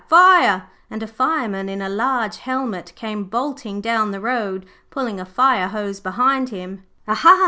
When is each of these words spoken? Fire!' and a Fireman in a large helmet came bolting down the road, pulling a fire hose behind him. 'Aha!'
Fire!' 0.07 0.63
and 0.89 1.03
a 1.03 1.07
Fireman 1.07 1.69
in 1.69 1.79
a 1.79 1.87
large 1.87 2.37
helmet 2.37 2.91
came 2.95 3.25
bolting 3.25 3.81
down 3.81 4.09
the 4.09 4.19
road, 4.19 4.65
pulling 4.89 5.19
a 5.19 5.25
fire 5.25 5.67
hose 5.67 5.99
behind 5.99 6.49
him. 6.49 6.81
'Aha!' 7.07 7.39